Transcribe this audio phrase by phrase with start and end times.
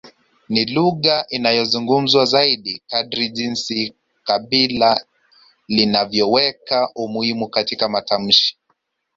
[0.51, 3.77] Ni lugha inayozungumzwa zaidi kadri jinsi
[4.27, 4.91] kabila
[5.75, 8.55] linavyoweka umuhimu katika matamshi